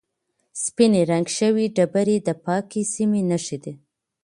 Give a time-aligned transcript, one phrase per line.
[0.63, 3.73] سپینې رنګ شوې ډبرې د پاکې سیمې نښې دي.